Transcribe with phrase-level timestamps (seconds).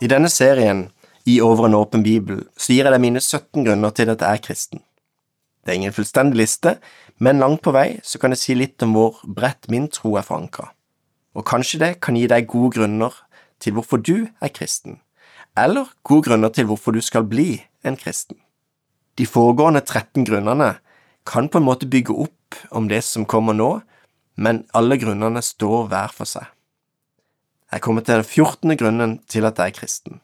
[0.00, 0.86] I denne serien,
[1.28, 4.38] I Over en åpen bibel, så gir jeg deg mine 17 grunner til at jeg
[4.38, 4.80] er kristen.
[5.60, 6.78] Det er ingen fullstendig liste,
[7.20, 10.24] men langt på vei så kan jeg si litt om hvor bredt min tro er
[10.24, 10.70] forankra.
[11.36, 13.18] Og kanskje det kan gi deg gode grunner
[13.60, 15.02] til hvorfor du er kristen,
[15.52, 18.38] eller gode grunner til hvorfor du skal bli en kristen.
[19.20, 20.78] De foregående 13 grunnene
[21.28, 23.68] kan på en måte bygge opp om det som kommer nå,
[24.40, 26.48] men alle grunnene står hver for seg.
[27.70, 30.20] Jeg kommer til den fjortende grunnen til at jeg er kristen,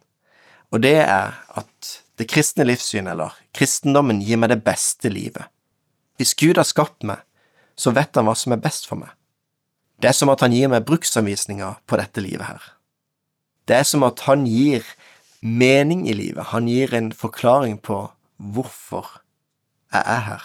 [0.74, 5.44] og det er at det kristne livssyn, eller kristendommen, gir meg det beste livet.
[6.16, 7.20] Hvis Gud har skapt meg,
[7.76, 9.12] så vet han hva som er best for meg.
[10.00, 12.64] Det er som at han gir meg bruksanvisninger på dette livet her.
[13.68, 14.84] Det er som at han gir
[15.40, 18.06] mening i livet, han gir en forklaring på
[18.36, 19.20] hvorfor
[19.92, 20.44] jeg er her.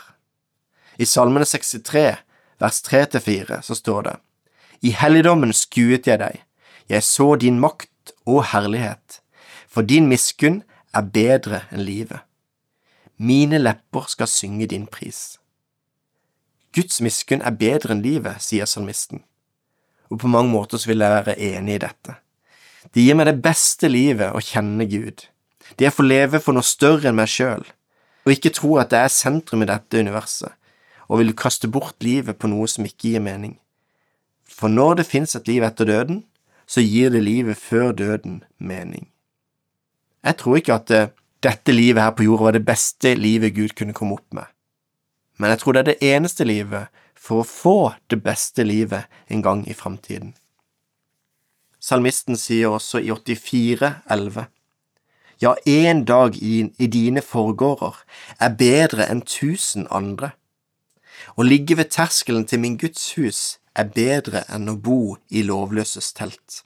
[1.00, 2.20] I Salmene 63,
[2.60, 4.16] vers 3–4, så står det,
[4.82, 6.44] I helligdommen skuet jeg deg,
[6.90, 9.22] jeg så din makt og herlighet,
[9.68, 10.62] for din miskunn
[10.94, 12.22] er bedre enn livet.
[13.22, 15.38] Mine lepper skal synge din pris.
[16.76, 19.24] Guds miskunn er bedre enn livet, sier salmisten,
[20.10, 22.16] og på mange måter så vil jeg være enig i dette.
[22.92, 25.28] Det gir meg det beste livet å kjenne Gud,
[25.78, 27.64] det er å få leve for noe større enn meg sjøl,
[28.26, 30.52] og ikke tro at jeg er sentrum i dette universet,
[31.12, 33.58] og vil kaste bort livet på noe som ikke gir mening.
[34.48, 36.24] For når det fins et liv etter døden,
[36.72, 39.10] så gir det livet før døden mening.
[40.24, 41.10] Jeg tror ikke at eh,
[41.44, 44.48] dette livet her på jorda var det beste livet Gud kunne komme opp med,
[45.38, 47.78] men jeg tror det er det eneste livet for å få
[48.10, 50.36] det beste livet en gang i framtiden.
[51.82, 54.46] Salmisten sier også i 84,11
[55.42, 57.98] Ja, én dag i, i dine forgårder
[58.40, 60.36] er bedre enn tusen andre.
[61.36, 66.12] Å ligge ved terskelen til min Guds hus er bedre enn å bo i lovløses
[66.18, 66.64] telt.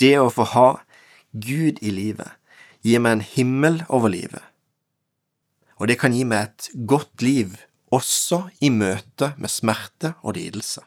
[0.00, 0.68] Det å få ha
[1.32, 2.34] Gud i livet
[2.84, 4.42] gir meg en himmel over livet,
[5.78, 7.56] og det kan gi meg et godt liv
[7.94, 10.82] også i møte med smerte og lidelse.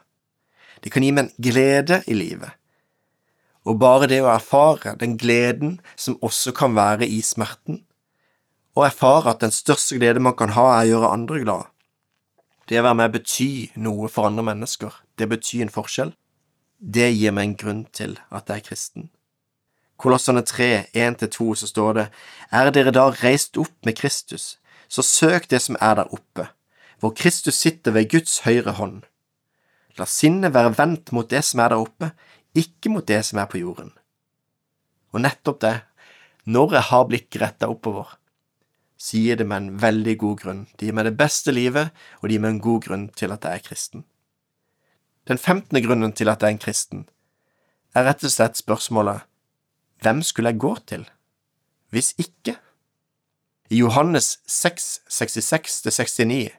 [0.84, 2.52] Det kan gi meg en glede i livet,
[3.68, 7.82] og bare det å erfare den gleden som også kan være i smerten,
[8.78, 11.72] og erfare at den største glede man kan ha, er å gjøre andre glad,
[12.68, 16.12] det å være med betyr noe for andre mennesker, det betyr en forskjell.
[16.78, 19.08] Det gir meg en grunn til at jeg er kristen.
[19.98, 22.06] Kolossene 3, 1–2, så står det,
[22.54, 26.46] Er dere da reist opp med Kristus, så søk det som er der oppe,
[27.00, 29.02] hvor Kristus sitter ved Guds høyre hånd.
[29.98, 32.12] La sinnet være vendt mot det som er der oppe,
[32.54, 33.90] ikke mot det som er på jorden.
[35.10, 35.74] Og nettopp det,
[36.46, 38.14] når jeg har blikket retta oppover,
[38.98, 40.62] gir det med en veldig god grunn.
[40.76, 43.46] De gir meg det beste livet, og de gir meg en god grunn til at
[43.46, 44.04] jeg er kristen.
[45.30, 47.04] Den femtende grunnen til at jeg er en kristen,
[47.94, 49.24] er rett og slett spørsmålet
[50.02, 51.06] Hvem skulle jeg gå til
[51.88, 52.58] hvis ikke?
[53.72, 56.50] I Johannes 6, 66–69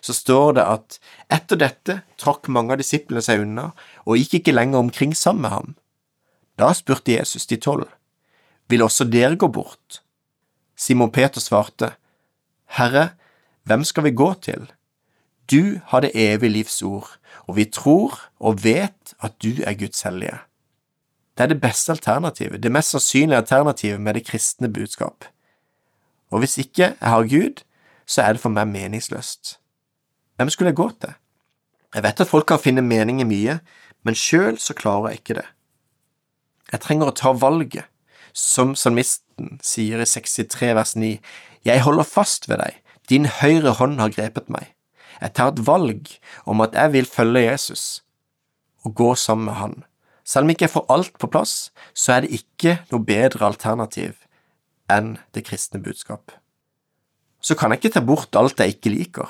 [0.00, 0.98] så står det at
[1.32, 3.68] etter dette trakk mange av disiplene seg unna
[4.04, 5.74] og gikk ikke lenger omkring sammen med ham.
[6.58, 7.86] Da spurte Jesus de tolv,
[8.68, 10.01] vil også dere gå bort?
[10.82, 11.92] Simon Peter svarte,
[12.74, 13.12] Herre,
[13.68, 14.64] hvem skal vi gå til?
[15.50, 20.02] Du har det evige livs ord, og vi tror og vet at du er Guds
[20.02, 20.40] hellige.
[21.38, 25.24] Det er det beste alternativet, det mest sannsynlige alternativet med det kristne budskap.
[26.30, 27.62] Og hvis ikke jeg har Gud,
[28.06, 29.58] så er det for meg meningsløst.
[30.36, 31.14] Hvem skulle jeg gå til?
[31.94, 33.58] Jeg vet at folk kan finne mening i mye,
[34.02, 35.48] men sjøl så klarer jeg ikke det.
[36.72, 37.86] Jeg trenger å ta valget,
[38.32, 41.18] som salmisten sier i 63 vers 9,
[41.64, 42.78] Jeg holder fast ved deg,
[43.08, 44.72] din høyre hånd har grepet meg.
[45.20, 46.08] Jeg tar et valg
[46.48, 48.02] om at jeg vil følge Jesus
[48.82, 49.74] og gå sammen med han.
[50.24, 54.16] Selv om ikke jeg får alt på plass, så er det ikke noe bedre alternativ
[54.90, 56.32] enn det kristne budskap.
[57.42, 59.28] Så kan jeg ikke ta bort alt jeg ikke liker.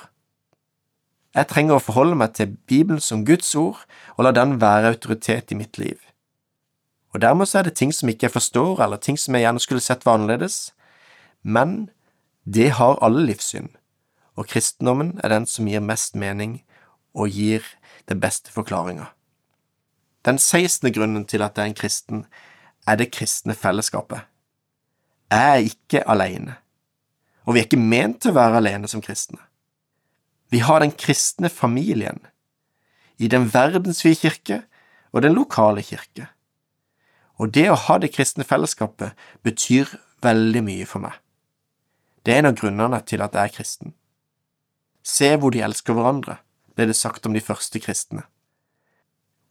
[1.32, 3.80] Jeg trenger å forholde meg til Bibelen som Guds ord
[4.18, 5.96] og la den være autoritet i mitt liv.
[7.12, 9.60] Og dermed så er det ting som ikke jeg forstår, eller ting som jeg gjerne
[9.60, 10.72] skulle sett var annerledes,
[11.42, 11.90] men
[12.44, 13.68] det har alle livssyn,
[14.36, 16.62] og kristendommen er den som gir mest mening
[17.12, 17.66] og gir
[18.08, 19.10] den beste forklaringa.
[20.24, 22.26] Den sekstende grunnen til at jeg er en kristen,
[22.86, 24.24] er det kristne fellesskapet.
[25.30, 26.56] Jeg er ikke alene,
[27.44, 29.40] og vi er ikke ment til å være alene som kristne.
[30.52, 32.20] Vi har den kristne familien,
[33.18, 34.62] i den verdensvide kirke
[35.12, 36.26] og den lokale kirke.
[37.40, 39.90] Og det å ha det kristne fellesskapet betyr
[40.22, 41.16] veldig mye for meg.
[42.22, 43.94] Det er en av grunnene til at jeg er kristen.
[45.02, 46.38] Se hvor de elsker hverandre,
[46.76, 48.22] ble det sagt om de første kristne.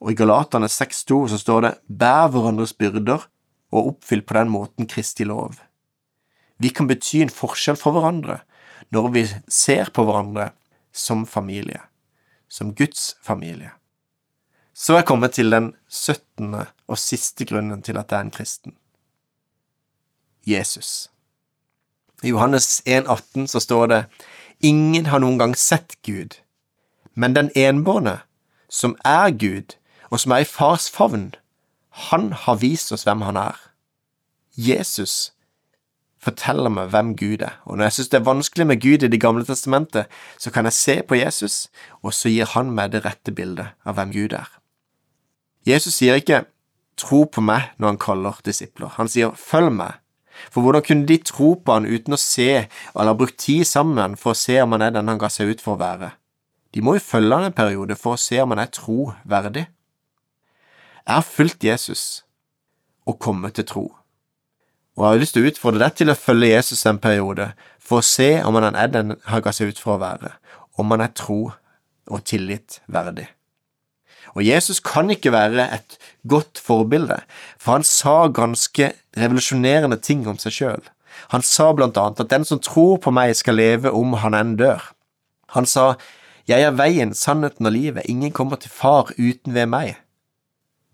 [0.02, 3.28] Og i Galatane 6,2 så står det Bær hverandres byrder
[3.72, 5.60] og oppfyll på den måten Kristi lov.
[6.62, 8.42] Vi kan bety en forskjell for hverandre
[8.94, 10.52] når vi ser på hverandre
[10.92, 11.80] som familie,
[12.50, 13.72] som Guds familie.
[14.82, 18.34] Så er jeg kommet til den syttende og siste grunnen til at jeg er en
[18.34, 18.74] kristen.
[20.48, 21.12] Jesus.
[22.24, 24.06] I Johannes 1,18 så står det
[24.60, 26.40] Ingen har noen gang sett Gud,
[27.14, 28.20] men den enbårne,
[28.70, 29.76] som er Gud,
[30.10, 31.36] og som er i fars favn,
[32.10, 33.58] han har vist oss hvem han er.
[34.58, 35.34] Jesus
[36.22, 39.14] forteller meg hvem Gud er, og når jeg synes det er vanskelig med Gud i
[39.14, 40.06] Det gamle testamentet,
[40.38, 41.70] så kan jeg se på Jesus,
[42.02, 44.61] og så gir han meg det rette bildet av hvem Gud er.
[45.68, 46.46] Jesus sier ikke
[47.00, 49.98] tro på meg når han kaller disipler, han sier følg meg.
[50.50, 54.16] For hvordan kunne de tro på han uten å se eller ha brukt tid sammen
[54.18, 56.14] for å se om han er den han ga seg ut for å være?
[56.74, 59.66] De må jo følge han en periode for å se om han er troverdig.
[61.02, 62.24] Jeg har fulgt Jesus
[63.10, 63.86] og kommet til tro,
[64.96, 68.02] og jeg har lyst til å utfordre deg til å følge Jesus en periode for
[68.02, 70.34] å se om han er den han ga seg ut for å være,
[70.78, 71.40] om han er tro
[72.12, 73.26] og tillit verdig.
[74.36, 75.98] Og Jesus kan ikke være et
[76.28, 77.20] godt forbilde,
[77.60, 80.84] for han sa ganske revolusjonerende ting om seg sjøl.
[81.36, 84.56] Han sa blant annet at den som tror på meg, skal leve om han enn
[84.60, 84.84] dør.
[85.56, 85.96] Han sa,
[86.48, 90.00] Jeg er veien, sannheten og livet, ingen kommer til Far uten ved meg.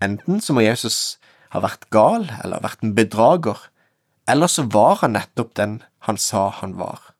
[0.03, 1.17] Enten så må Jesus
[1.53, 3.57] ha vært gal eller vært en bedrager,
[4.27, 7.13] eller så var han nettopp den han sa han var.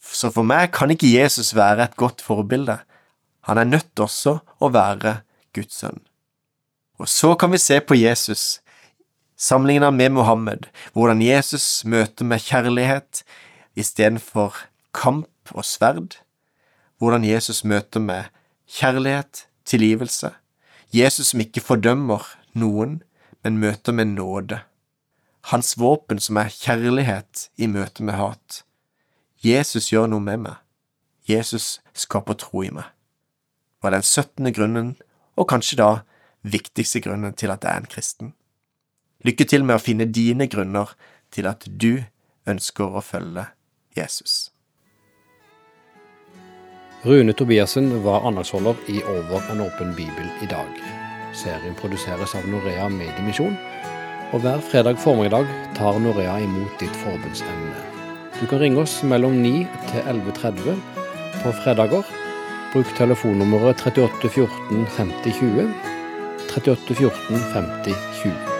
[0.00, 2.78] Så for meg kan ikke Jesus være et godt forbilde.
[3.46, 5.20] Han er nødt også å være
[5.58, 6.00] Guds sønn.
[6.98, 8.60] Og så kan vi se på Jesus,
[9.38, 13.22] sammenlignet med Mohammed, hvordan Jesus møter med kjærlighet
[13.78, 14.56] istedenfor
[14.94, 16.18] kamp og sverd,
[16.98, 18.24] hvordan Jesus møter med
[18.66, 20.32] kjærlighet, tilgivelse,
[20.92, 22.24] Jesus som ikke fordømmer
[22.58, 23.02] noen,
[23.44, 24.60] men møter med nåde,
[25.52, 28.62] hans våpen som er kjærlighet i møte med hat.
[29.44, 30.56] Jesus gjør noe med meg,
[31.28, 32.88] Jesus skaper tro i meg.
[33.82, 34.96] var den syttende grunnen
[35.38, 35.90] og kanskje da
[36.42, 38.34] viktigste grunnen til at jeg er en kristen.
[39.26, 40.94] Lykke til med å finne dine grunner
[41.34, 42.04] til at du
[42.48, 43.48] ønsker å følge
[43.96, 44.50] Jesus.
[47.06, 50.70] Rune Tobiassen var andagsholder i Over en åpen bibel i dag.
[51.34, 53.54] Serien produseres av Norea Mediemisjon,
[54.32, 55.46] og hver fredag formiddag
[55.78, 57.84] tar Norea imot ditt forbundsemne.
[58.40, 60.82] Du kan ringe oss mellom 9 til 11.30
[61.42, 62.06] på fredager
[62.72, 65.68] Bruk telefonnummeret 38 14 50 20.
[66.48, 68.57] 38 14 50 20.